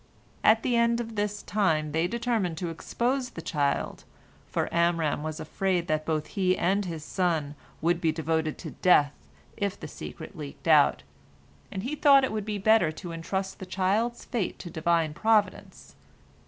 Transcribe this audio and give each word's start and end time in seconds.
At 0.43 0.63
the 0.63 0.75
end 0.75 0.99
of 0.99 1.15
this 1.15 1.43
time 1.43 1.91
they 1.91 2.07
determined 2.07 2.57
to 2.57 2.71
expose 2.71 3.29
the 3.29 3.41
child, 3.43 4.03
for 4.47 4.67
Amram 4.73 5.21
was 5.21 5.39
afraid 5.39 5.85
that 5.89 6.07
both 6.07 6.25
he 6.25 6.57
and 6.57 6.85
his 6.85 7.05
son 7.05 7.53
would 7.83 8.01
be 8.01 8.11
devoted 8.11 8.57
to 8.57 8.71
death 8.71 9.13
if 9.57 9.79
the 9.79 9.87
secret 9.87 10.35
leaked 10.35 10.67
out, 10.67 11.03
and 11.71 11.83
he 11.83 11.93
thought 11.95 12.23
it 12.23 12.63
better 12.63 12.91
to 12.91 13.11
entrust 13.11 13.59
the 13.59 13.67
child's 13.67 14.25
fate 14.25 14.57
to 14.57 14.71
Divine 14.71 15.13
Providence. 15.13 15.93